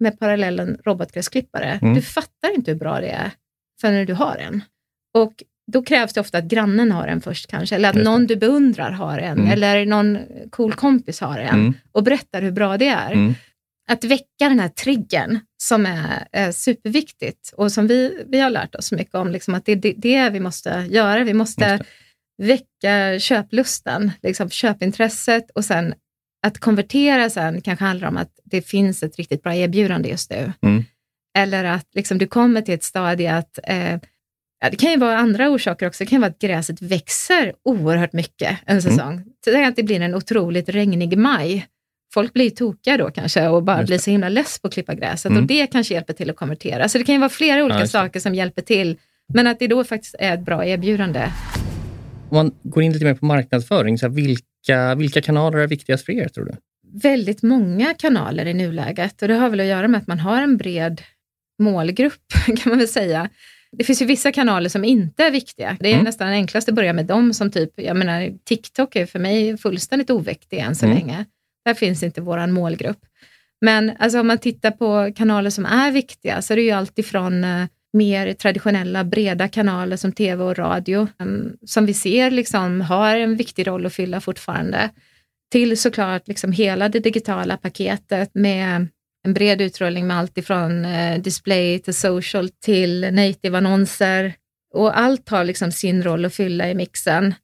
[0.00, 1.78] med parallellen robotgräsklippare.
[1.82, 1.94] Mm.
[1.94, 3.30] Du fattar inte hur bra det är
[3.80, 4.62] förrän du har en.
[5.14, 8.36] Och då krävs det ofta att grannen har en först kanske, eller att någon du
[8.36, 9.50] beundrar har en, mm.
[9.50, 10.18] eller någon
[10.50, 11.74] cool kompis har en mm.
[11.92, 13.12] och berättar hur bra det är.
[13.12, 13.34] Mm.
[13.90, 18.74] Att väcka den här triggern som är, är, superviktigt och som vi, vi har lärt
[18.74, 21.24] oss mycket om, liksom att det är det, det vi måste göra.
[21.24, 21.84] Vi måste
[22.42, 25.94] väcka köplusten, liksom köpintresset och sen
[26.46, 30.52] att konvertera sen kanske handlar om att det finns ett riktigt bra erbjudande just nu.
[30.62, 30.84] Mm.
[31.38, 33.98] Eller att liksom, du kommer till ett stadie att eh,
[34.60, 36.04] ja, det kan ju vara andra orsaker också.
[36.04, 38.82] Det kan vara att gräset växer oerhört mycket en mm.
[38.82, 39.12] säsong.
[39.12, 39.24] Mm.
[39.44, 41.66] Så det, att det blir en otroligt regnig maj.
[42.14, 45.30] Folk blir tokiga då kanske och bara blir så himla less på att klippa gräset
[45.30, 45.42] mm.
[45.42, 46.88] och det kanske hjälper till att konvertera.
[46.88, 48.96] Så det kan ju vara flera olika ja, saker som hjälper till,
[49.34, 51.22] men att det då faktiskt är ett bra erbjudande.
[52.30, 56.04] Om man går in lite mer på marknadsföring, så här, vilka, vilka kanaler är viktigast
[56.04, 56.52] för er tror du?
[57.02, 60.42] Väldigt många kanaler i nuläget och det har väl att göra med att man har
[60.42, 61.02] en bred
[61.58, 63.28] målgrupp kan man väl säga.
[63.72, 65.76] Det finns ju vissa kanaler som inte är viktiga.
[65.80, 66.04] Det är mm.
[66.04, 70.10] nästan enklast att börja med dem som typ, jag menar TikTok är för mig fullständigt
[70.10, 70.98] oviktig än så mm.
[70.98, 71.24] länge.
[71.64, 73.00] Där finns inte vår målgrupp.
[73.60, 77.44] Men alltså, om man tittar på kanaler som är viktiga så är det ju alltifrån
[77.44, 83.16] eh, mer traditionella breda kanaler som tv och radio, um, som vi ser liksom har
[83.16, 84.90] en viktig roll att fylla fortfarande.
[85.52, 88.88] Till såklart liksom hela det digitala paketet med
[89.28, 94.34] en bred utrullning med allt ifrån eh, display till social till native-annonser
[94.74, 97.34] Och allt har liksom sin roll att fylla i mixen.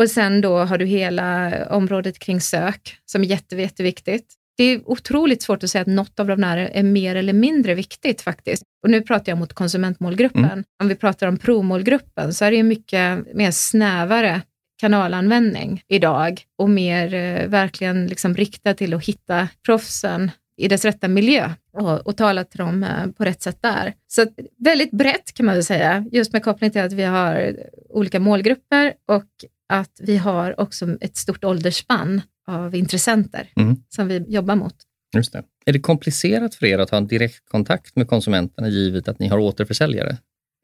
[0.00, 4.34] Och sen då har du hela området kring sök som är jätte, jätteviktigt.
[4.56, 7.74] Det är otroligt svårt att säga att något av de här är mer eller mindre
[7.74, 8.62] viktigt faktiskt.
[8.82, 10.44] Och nu pratar jag mot konsumentmålgruppen.
[10.44, 10.64] Mm.
[10.82, 14.42] Om vi pratar om promålgruppen så är det mycket mer snävare
[14.80, 21.08] kanalanvändning idag och mer eh, verkligen liksom riktad till att hitta proffsen i dess rätta
[21.08, 23.94] miljö och, och tala till dem eh, på rätt sätt där.
[24.06, 24.26] Så
[24.58, 27.56] väldigt brett kan man väl säga, just med koppling till att vi har
[27.88, 29.28] olika målgrupper och
[29.68, 33.76] att vi har också ett stort åldersspann av intressenter mm.
[33.88, 34.74] som vi jobbar mot.
[35.14, 35.42] Just det.
[35.64, 39.38] Är det komplicerat för er att ha en direktkontakt med konsumenterna givet att ni har
[39.38, 40.16] återförsäljare?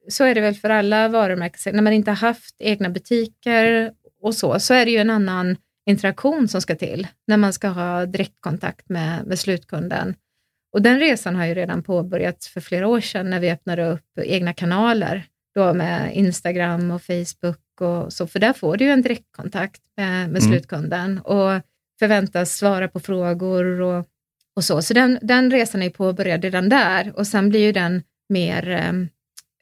[0.08, 1.74] Så är det väl för alla varumärken.
[1.76, 5.56] När man inte har haft egna butiker och så, så är det ju en annan
[5.88, 10.14] interaktion som ska till när man ska ha direktkontakt med, med slutkunden.
[10.72, 14.18] Och den resan har ju redan påbörjats för flera år sedan när vi öppnade upp
[14.22, 19.02] egna kanaler då med Instagram och Facebook och så, för där får du ju en
[19.02, 20.52] direktkontakt med, med mm.
[20.52, 21.60] slutkunden och
[21.98, 24.06] förväntas svara på frågor och,
[24.56, 24.82] och så.
[24.82, 28.70] Så den, den resan är påbörjad redan där och sen blir ju den mer,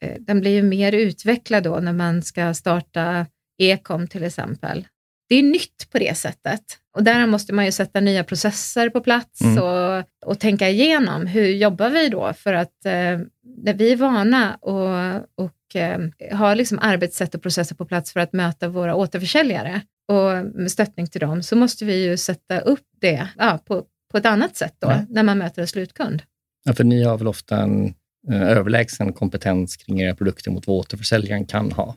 [0.01, 3.25] eh, den blir ju mer utvecklad då när man ska starta
[3.57, 4.87] e-com till exempel.
[5.29, 6.61] Det är nytt på det sättet
[6.97, 9.63] och där måste man ju sätta nya processer på plats mm.
[9.63, 13.19] och, och tänka igenom hur jobbar vi då för att eh,
[13.57, 15.99] när vi är vana och, och eh,
[16.31, 21.07] har liksom arbetssätt och processer på plats för att möta våra återförsäljare och med stöttning
[21.07, 24.75] till dem så måste vi ju sätta upp det ja, på, på ett annat sätt
[24.79, 25.05] då ja.
[25.09, 26.23] när man möter en slutkund.
[26.63, 27.93] Ja, för ni har väl ofta en
[28.31, 31.95] eh, överlägsen kompetens kring era produkter mot vad återförsäljaren kan ha?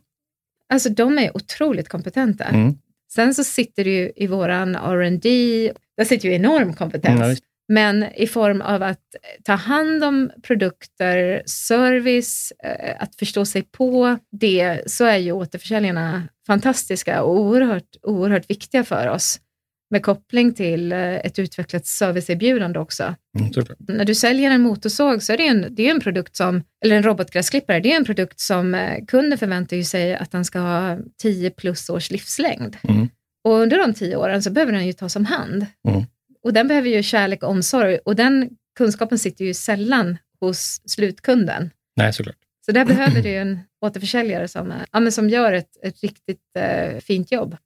[0.72, 2.44] Alltså de är otroligt kompetenta.
[2.44, 2.78] Mm.
[3.14, 7.20] Sen så sitter det ju i våran R&D, där sitter ju enorm kompetens.
[7.20, 7.36] Mm,
[7.68, 9.00] men i form av att
[9.44, 16.28] ta hand om produkter, service, eh, att förstå sig på det, så är ju återförsäljarna
[16.46, 19.40] fantastiska och oerhört, oerhört viktiga för oss
[19.90, 23.14] med koppling till eh, ett utvecklat serviceerbjudande också.
[23.38, 26.62] Mm, När du säljer en motorsåg så är det en, det är en produkt som,
[26.84, 30.58] eller en robotgräsklippare, det är en produkt som eh, kunden förväntar sig att den ska
[30.58, 32.76] ha 10 plus års livslängd.
[32.82, 33.08] Mm.
[33.44, 35.66] Och under de tio åren så behöver den ju tas om hand.
[35.88, 36.04] Mm.
[36.44, 41.70] Och den behöver ju kärlek och omsorg och den kunskapen sitter ju sällan hos slutkunden.
[41.96, 42.36] Nej, såklart.
[42.66, 47.32] Så där behöver du en återförsäljare som, ja, som gör ett, ett riktigt eh, fint
[47.32, 47.56] jobb.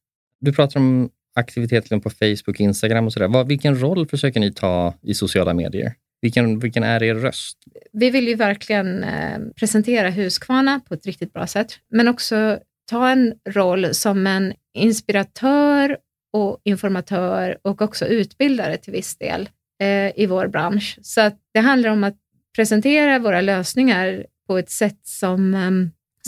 [0.41, 3.45] Du pratar om aktivitet på Facebook, Instagram och sådär.
[3.45, 5.95] Vilken roll försöker ni ta i sociala medier?
[6.23, 7.59] Vilken, vilken är er röst?
[7.93, 12.59] Vi vill ju verkligen eh, presentera Huskvarna på ett riktigt bra sätt, men också
[12.91, 15.97] ta en roll som en inspiratör
[16.33, 19.49] och informatör och också utbildare till viss del
[19.83, 20.99] eh, i vår bransch.
[21.03, 22.17] Så att det handlar om att
[22.57, 25.71] presentera våra lösningar på ett sätt som, eh,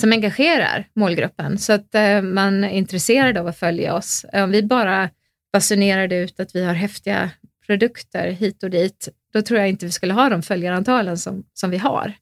[0.01, 4.25] som engagerar målgruppen så att eh, man är intresserad av att följa oss.
[4.33, 5.11] Eh, om vi bara
[5.53, 7.31] basunerade ut att vi har häftiga
[7.67, 11.71] produkter hit och dit, då tror jag inte vi skulle ha de följarantalen som, som
[11.71, 12.13] vi har.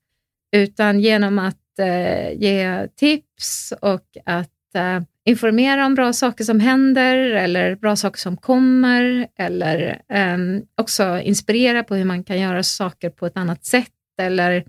[0.56, 7.16] Utan genom att eh, ge tips och att eh, informera om bra saker som händer
[7.16, 10.38] eller bra saker som kommer eller eh,
[10.80, 13.90] också inspirera på hur man kan göra saker på ett annat sätt
[14.22, 14.64] eller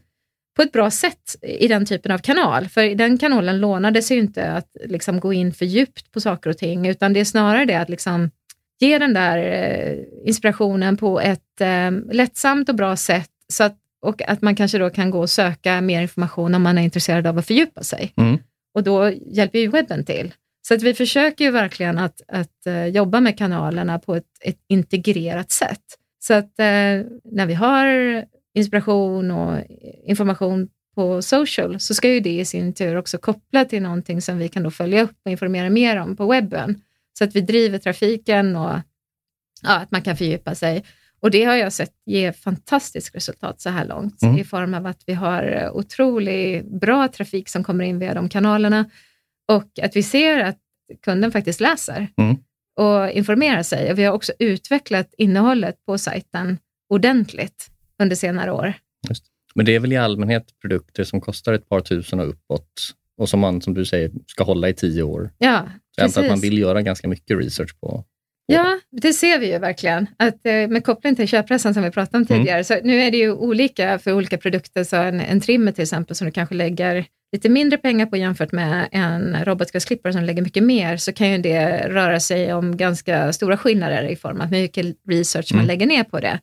[0.56, 2.68] på ett bra sätt i den typen av kanal.
[2.68, 6.50] För den kanalen lånade sig ju inte att liksom gå in för djupt på saker
[6.50, 8.30] och ting, utan det är snarare det att liksom
[8.80, 14.30] ge den där eh, inspirationen på ett eh, lättsamt och bra sätt så att, och
[14.30, 17.38] att man kanske då kan gå och söka mer information om man är intresserad av
[17.38, 18.14] att fördjupa sig.
[18.18, 18.38] Mm.
[18.74, 20.34] Och då hjälper ju webben till.
[20.68, 24.60] Så att vi försöker ju verkligen att, att uh, jobba med kanalerna på ett, ett
[24.70, 25.82] integrerat sätt.
[26.20, 27.86] Så att uh, när vi har
[28.56, 29.60] inspiration och
[30.04, 34.38] information på social så ska ju det i sin tur också koppla till någonting som
[34.38, 36.82] vi kan då följa upp och informera mer om på webben.
[37.18, 38.80] Så att vi driver trafiken och
[39.62, 40.84] ja, att man kan fördjupa sig.
[41.20, 44.38] Och det har jag sett ge fantastiskt resultat så här långt mm.
[44.38, 48.90] i form av att vi har otroligt bra trafik som kommer in via de kanalerna
[49.48, 50.58] och att vi ser att
[51.06, 52.36] kunden faktiskt läser mm.
[52.76, 53.92] och informerar sig.
[53.92, 56.58] Och vi har också utvecklat innehållet på sajten
[56.90, 58.74] ordentligt under senare år.
[59.10, 59.24] Just.
[59.56, 63.30] Men det är väl i allmänhet produkter som kostar ett par tusen och uppåt och
[63.30, 65.32] som man, som du säger, ska hålla i tio år.
[65.38, 68.06] Ja, jag antar att man vill göra ganska mycket research på.
[68.48, 70.08] Ja, det ser vi ju verkligen.
[70.18, 72.40] Att, eh, med koppling till köpresan som vi pratade om mm.
[72.40, 72.64] tidigare, mm.
[72.64, 74.84] så nu är det ju olika för olika produkter.
[74.84, 78.52] Så en, en trimmer till exempel, som du kanske lägger lite mindre pengar på jämfört
[78.52, 83.34] med en robotgräsklippare som lägger mycket mer, så kan ju det röra sig om ganska
[83.34, 85.60] stora skillnader i form av hur mycket research mm.
[85.60, 86.40] man lägger ner på det.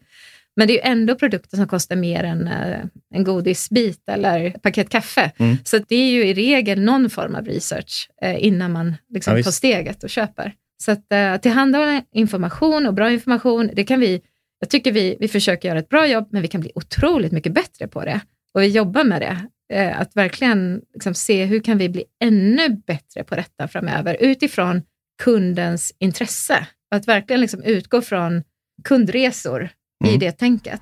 [0.57, 2.85] Men det är ju ändå produkter som kostar mer än eh,
[3.15, 5.33] en godisbit eller ett paket kaffe.
[5.37, 5.57] Mm.
[5.65, 9.43] Så det är ju i regel någon form av research eh, innan man liksom Ja,
[9.43, 10.55] tar steget och köper.
[10.83, 14.21] Så att eh, tillhandahålla information och bra information, det kan vi,
[14.61, 17.53] jag tycker vi, vi försöker göra ett bra jobb, men vi kan bli otroligt mycket
[17.53, 18.21] bättre på det.
[18.55, 19.37] Och vi jobbar med det.
[19.73, 24.83] Eh, att verkligen liksom se hur kan vi bli ännu bättre på detta framöver utifrån
[25.23, 26.67] kundens intresse.
[26.91, 28.43] Att verkligen liksom utgå från
[28.85, 29.69] kundresor
[30.05, 30.19] i Mm.
[30.19, 30.81] det tänket.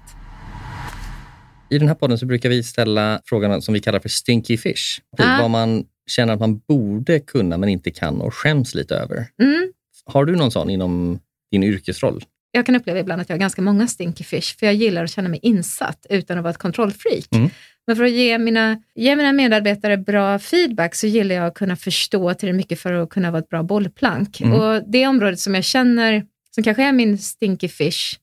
[1.70, 5.00] I den här podden så brukar vi ställa frågan som vi kallar för stinky fish.
[5.16, 5.38] Typ Ah.
[5.42, 9.26] Vad man känner att man borde kunna men inte kan och skäms lite över.
[9.42, 9.72] Mm.
[10.06, 11.18] Har du någon sån inom
[11.50, 12.24] din yrkesroll?
[12.52, 15.10] jag kan uppleva ibland att jag har ganska många stinky fish, för jag gillar att
[15.10, 17.24] känna mig insatt utan att vara ett kontrollfreak.
[17.34, 17.50] Mm.
[17.86, 21.76] Men för att ge mina, ge mina medarbetare bra feedback så gillar jag att kunna
[21.76, 24.40] förstå tillräckligt mycket för att kunna vara ett bra bollplank.
[24.40, 24.52] Mm.
[24.60, 28.16] Och det området som jag känner, som kanske är min stinky fish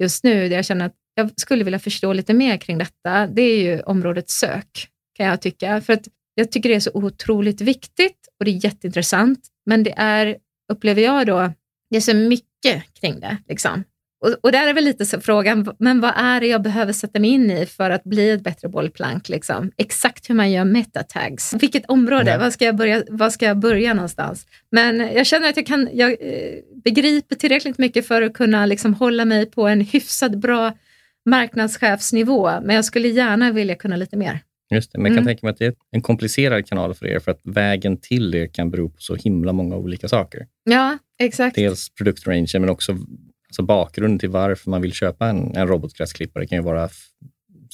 [0.00, 3.42] just nu, där jag känner att jag skulle vilja förstå lite mer kring detta, det
[3.42, 5.80] är ju området sök, kan jag tycka.
[5.80, 9.94] För att jag tycker det är så otroligt viktigt och det är jätteintressant, men det
[9.96, 10.36] är,
[10.72, 11.52] upplever jag då,
[11.90, 13.38] det är så mycket kring det.
[13.48, 13.84] Liksom.
[14.24, 17.20] Och, och där är väl lite så frågan, men vad är det jag behöver sätta
[17.20, 19.28] mig in i för att bli ett bättre bollplank?
[19.28, 19.70] Liksom?
[19.76, 21.54] Exakt hur man gör metatags.
[21.60, 22.38] Vilket område?
[22.38, 24.46] Vad, ska jag börja, vad ska jag börja någonstans?
[24.70, 26.16] Men jag känner att jag, kan, jag eh,
[26.84, 30.72] begriper tillräckligt mycket för att kunna liksom hålla mig på en hyfsat bra
[31.30, 34.40] marknadschefsnivå, men jag skulle gärna vilja kunna lite mer.
[34.74, 35.26] Just det, men jag kan Mm.
[35.26, 38.48] tänka mig att det är en komplicerad kanal för er för att vägen till det
[38.48, 40.46] kan bero på så himla många olika saker.
[40.64, 41.56] Ja, exakt.
[41.56, 42.96] Dels produktrangen men också
[43.54, 46.88] alltså bakgrunden till varför man vill köpa en, en robotgräsklippare kan ju vara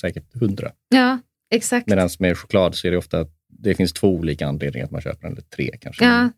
[0.01, 0.73] säkert hundra.
[0.88, 1.19] Ja,
[1.51, 1.87] exakt.
[1.87, 5.01] Medan med choklad så är det ofta att det finns två olika anledningar att man
[5.01, 6.05] köper den, eller tre kanske.
[6.05, 6.31] Ja.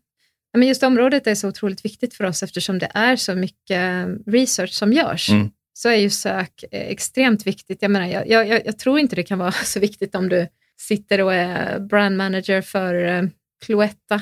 [0.57, 4.71] Men just området är så otroligt viktigt för oss eftersom det är så mycket research
[4.73, 5.29] som görs.
[5.29, 5.49] Mm.
[5.73, 7.81] Så är ju sök eh, extremt viktigt.
[7.81, 10.47] Jag, menar, jag, jag, jag tror inte det kan vara så viktigt om du
[10.79, 13.23] sitter och är brand manager för eh,
[13.63, 14.21] Cloetta.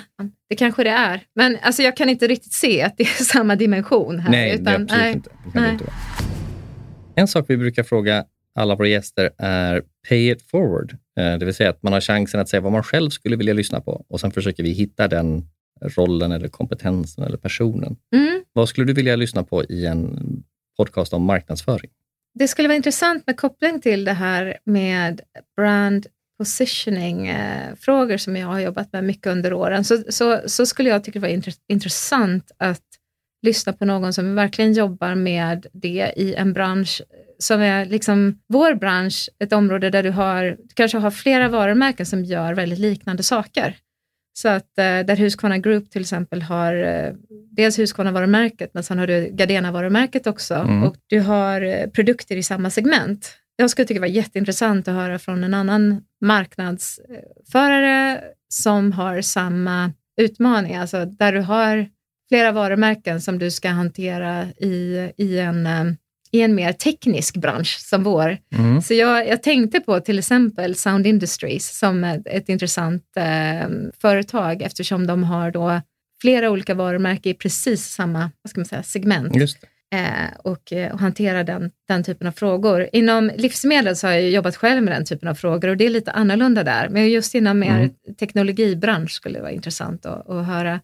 [0.49, 1.23] Det kanske det är.
[1.35, 4.31] Men alltså, jag kan inte riktigt se att det är samma dimension här.
[4.31, 5.13] Nej, det är absolut nej.
[5.13, 5.29] inte.
[5.29, 5.71] Det kan det Nej.
[5.71, 5.95] inte vara.
[7.15, 8.25] En sak vi brukar fråga
[8.55, 10.91] alla våra gäster är pay it forward.
[11.19, 13.53] Eh, Det vill säga att man har chansen att säga vad man själv skulle vilja
[13.53, 15.43] lyssna på och sen försöker vi hitta den
[15.81, 17.95] rollen eller kompetensen eller personen.
[18.15, 18.43] Mm.
[18.53, 20.19] Vad skulle du vilja lyssna på i en
[20.77, 21.91] podcast om marknadsföring?
[22.33, 25.21] Det skulle vara intressant med koppling till det här med
[25.57, 26.07] brand
[26.41, 29.83] positioning-frågor som jag har jobbat med mycket under åren.
[29.83, 32.81] Så, så, så skulle jag tycka det var intre- intressant att
[33.45, 37.01] lyssna på någon som verkligen jobbar med det i en bransch
[37.39, 42.05] som är liksom vår bransch, ett område där du, har, du kanske har flera varumärken
[42.05, 43.75] som gör väldigt liknande saker.
[44.33, 47.13] Så att eh, där Husqvarna Group till exempel har eh,
[47.51, 50.83] dels Husqvarna-varumärket, men sen har du Gardena-varumärket också Mm.
[50.83, 53.37] och du har eh, produkter i samma segment.
[53.55, 59.93] Jag skulle tycka det var jätteintressant att höra från en annan marknadsförare som har samma
[60.21, 61.89] utmaning, alltså där du har
[62.29, 65.83] flera varumärken som du ska hantera i, i, en, eh,
[66.31, 68.37] i en mer teknisk bransch som vår.
[68.81, 73.69] Så jag, jag tänkte på till exempel Sound Industries som ett, ett intressant eh,
[74.01, 75.81] företag eftersom de har då
[76.21, 79.67] flera olika varumärken i precis samma vad ska man säga, segment Just det.
[79.93, 82.89] Eh, och, eh, och hantera den, den typen av frågor.
[82.93, 85.89] Inom livsmedel så har jag jobbat själv med den typen av frågor och det är
[85.89, 86.89] lite annorlunda där.
[86.89, 87.89] Men just inom mer Mm.
[88.19, 90.79] teknologibransch skulle det vara intressant att, att höra.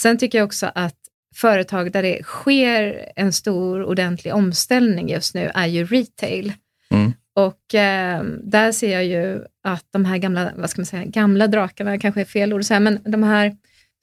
[0.00, 0.94] Sen tycker jag också att
[1.34, 6.52] företag där det sker en stor ordentlig omställning just nu är ju retail.
[6.90, 7.12] Mm.
[7.34, 11.46] Och eh, där ser jag ju att de här gamla, vad ska man säga, gamla
[11.46, 13.56] drakarna kanske är fel ord att säga, men de här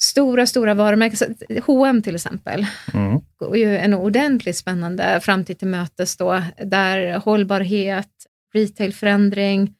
[0.04, 3.20] stora, stora varumärken, H&M till exempel, Mm.
[3.38, 8.10] går ju en ordentligt spännande framtid till mötes då, där hållbarhet,
[8.54, 9.74] retailförändring,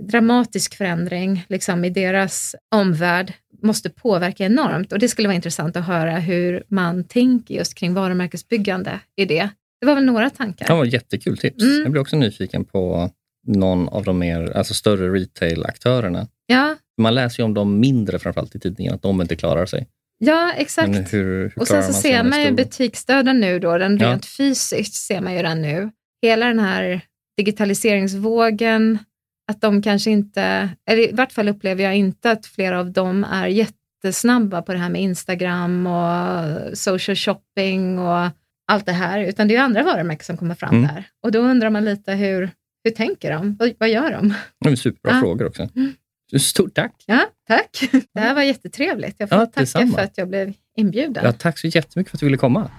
[0.00, 5.86] dramatisk förändring liksom i deras omvärld måste påverka enormt och det skulle vara intressant att
[5.86, 9.48] höra hur man tänker just kring varumärkesbyggande i det.
[9.80, 10.66] Det var väl några tankar.
[10.68, 11.62] Ja, jättekul tips.
[11.62, 11.82] Mm.
[11.82, 13.10] Jag blir också nyfiken på
[13.46, 16.26] någon av de mer, alltså större retail-aktörerna.
[16.46, 19.86] Ja, Man läser ju om de mindre framförallt i tidningen, att de inte klarar sig.
[20.18, 21.12] ja exakt.
[21.12, 24.06] Hur, hur Och sen så man ser man ju butiksdöden nu då, den Ja.
[24.10, 25.90] rent fysiskt ser man ju den nu.
[26.22, 27.00] Hela den här
[27.36, 28.98] digitaliseringsvågen,
[29.50, 33.24] att de kanske inte, eller i vart fall upplever jag inte att flera av dem
[33.24, 38.28] är jättesnabba på det här med Instagram och social shopping och
[38.70, 40.88] allt det här, utan det är andra varumärken som kommer fram Mm.
[40.94, 41.04] där.
[41.22, 42.50] Och då undrar man lite hur,
[42.84, 43.56] hur tänker de?
[43.56, 44.34] Vad, vad gör de?
[44.64, 45.20] Det är superbra Ja.
[45.20, 45.68] frågor också.
[45.76, 45.92] Mm.
[46.36, 46.92] Stort tack!
[47.06, 47.88] Ja, tack.
[48.14, 49.14] Det här var jättetrevligt.
[49.18, 49.94] Jag får Ja, tacka detsamma.
[49.96, 51.24] för att jag blev inbjuden.
[51.24, 52.70] Ja, tack så jättemycket för att du ville komma.